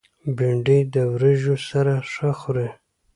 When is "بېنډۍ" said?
0.37-0.79